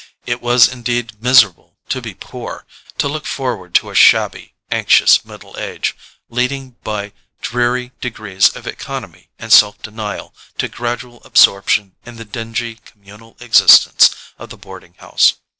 It 0.25 0.41
was 0.41 0.67
indeed 0.67 1.21
miserable 1.21 1.77
to 1.89 2.01
be 2.01 2.15
poor—to 2.15 3.07
look 3.07 3.27
forward 3.27 3.75
to 3.75 3.91
a 3.91 3.93
shabby, 3.93 4.55
anxious 4.71 5.23
middle 5.23 5.55
age, 5.59 5.95
leading 6.27 6.71
by 6.83 7.13
dreary 7.43 7.91
degrees 8.01 8.49
of 8.49 8.65
economy 8.65 9.29
and 9.37 9.53
self 9.53 9.79
denial 9.83 10.33
to 10.57 10.67
gradual 10.67 11.21
absorption 11.23 11.93
in 12.03 12.15
the 12.15 12.25
dingy 12.25 12.79
communal 12.83 13.37
existence 13.41 14.09
of 14.39 14.49
the 14.49 14.57
boarding 14.57 14.95
house. 14.95 15.35